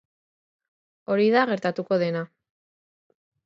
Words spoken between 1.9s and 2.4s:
dena.